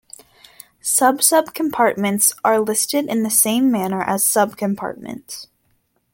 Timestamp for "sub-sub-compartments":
0.81-2.33